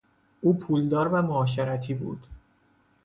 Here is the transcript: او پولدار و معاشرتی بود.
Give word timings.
او 0.41 0.59
پولدار 0.59 1.07
و 1.07 1.21
معاشرتی 1.21 1.93
بود. 1.93 2.27